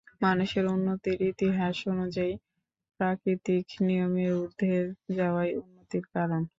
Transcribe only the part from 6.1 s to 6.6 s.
কারণ।